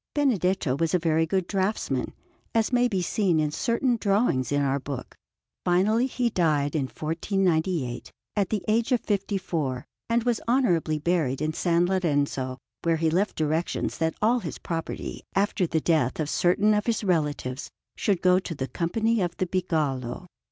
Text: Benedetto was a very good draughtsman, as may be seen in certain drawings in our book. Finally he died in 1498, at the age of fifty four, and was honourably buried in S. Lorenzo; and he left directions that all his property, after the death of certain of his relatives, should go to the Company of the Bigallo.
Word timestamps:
Benedetto 0.15 0.75
was 0.77 0.95
a 0.95 0.97
very 0.97 1.27
good 1.27 1.45
draughtsman, 1.45 2.13
as 2.55 2.73
may 2.73 2.87
be 2.87 3.03
seen 3.03 3.39
in 3.39 3.51
certain 3.51 3.97
drawings 3.97 4.51
in 4.51 4.59
our 4.63 4.79
book. 4.79 5.15
Finally 5.63 6.07
he 6.07 6.31
died 6.31 6.73
in 6.75 6.85
1498, 6.87 8.11
at 8.35 8.49
the 8.49 8.63
age 8.67 8.91
of 8.91 9.01
fifty 9.01 9.37
four, 9.37 9.85
and 10.09 10.23
was 10.23 10.41
honourably 10.47 10.97
buried 10.97 11.39
in 11.39 11.53
S. 11.53 11.67
Lorenzo; 11.67 12.57
and 12.83 12.97
he 12.99 13.11
left 13.11 13.35
directions 13.35 13.99
that 13.99 14.15
all 14.23 14.39
his 14.39 14.57
property, 14.57 15.21
after 15.35 15.67
the 15.67 15.79
death 15.79 16.19
of 16.19 16.31
certain 16.31 16.73
of 16.73 16.87
his 16.87 17.03
relatives, 17.03 17.69
should 17.95 18.23
go 18.23 18.39
to 18.39 18.55
the 18.55 18.67
Company 18.67 19.21
of 19.21 19.37
the 19.37 19.45
Bigallo. 19.45 20.25